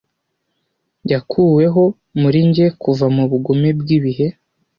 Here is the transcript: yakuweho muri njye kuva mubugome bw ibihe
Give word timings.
yakuweho 1.11 1.83
muri 2.21 2.39
njye 2.49 2.67
kuva 2.81 3.05
mubugome 3.15 3.69
bw 3.79 3.87
ibihe 3.97 4.27